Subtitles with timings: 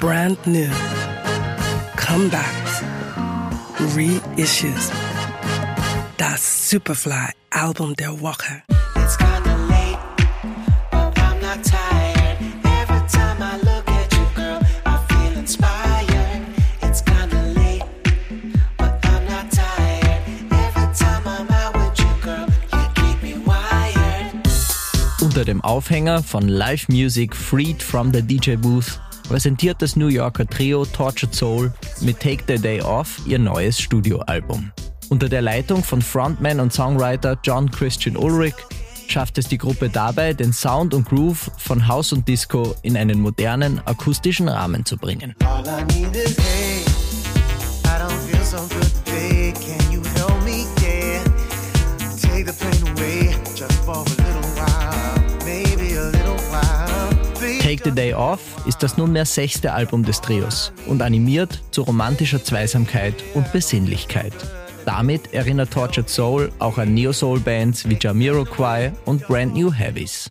[0.00, 0.70] brand new,
[1.96, 2.82] comebacks,
[3.94, 4.90] reissues.
[6.16, 8.62] Das Superfly Album der Woche.
[8.96, 9.98] It's kinda late,
[10.90, 12.38] but I'm not tired.
[12.64, 16.42] Every time I look at you, girl, I feel inspired.
[16.82, 17.84] It's kinda late,
[18.76, 20.22] but I'm not tired.
[20.50, 24.32] Every time I'm out with you, girl, you keep me wired.
[25.20, 30.46] Unter dem Aufhänger von Live Music Freed from the DJ Booth präsentiert das New Yorker
[30.46, 34.72] Trio Tortured Soul mit Take the Day Off ihr neues Studioalbum.
[35.10, 38.54] Unter der Leitung von Frontman und Songwriter John Christian Ulrich
[39.06, 43.20] schafft es die Gruppe dabei, den Sound und Groove von House und Disco in einen
[43.20, 45.34] modernen akustischen Rahmen zu bringen.
[45.44, 46.84] All I need is hey.
[47.84, 48.97] I don't feel so good
[57.68, 62.42] Take the Day Off ist das nunmehr sechste Album des Trios und animiert zu romantischer
[62.42, 64.32] Zweisamkeit und Besinnlichkeit.
[64.86, 70.30] Damit erinnert Tortured Soul auch an Neo-Soul-Bands wie Jamiroquai und Brand New Heavies.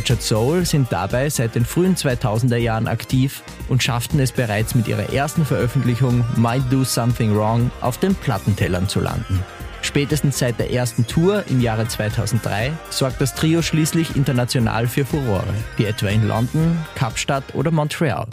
[0.00, 4.88] Tortured Soul sind dabei seit den frühen 2000er Jahren aktiv und schafften es bereits mit
[4.88, 9.44] ihrer ersten Veröffentlichung Might Do Something Wrong auf den Plattentellern zu landen.
[9.82, 15.52] Spätestens seit der ersten Tour im Jahre 2003 sorgt das Trio schließlich international für Furore,
[15.76, 18.26] wie etwa in London, Kapstadt oder Montreal.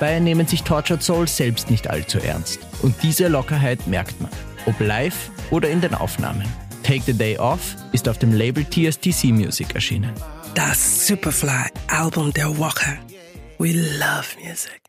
[0.00, 2.60] Dabei nehmen sich Tortured Soul selbst nicht allzu ernst.
[2.82, 4.30] Und diese Lockerheit merkt man,
[4.66, 6.46] ob live oder in den Aufnahmen.
[6.84, 10.12] Take the Day Off ist auf dem Label TSTC Music erschienen.
[10.54, 12.96] Das Superfly Album der Woche.
[13.58, 14.87] We love music.